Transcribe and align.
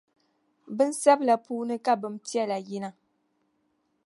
Bin’ 0.79 0.93
sabila 1.01 1.35
puuni 1.45 1.75
ka 1.85 1.93
bim’ 2.01 2.15
piɛla 2.25 2.57
yina. 2.69 2.89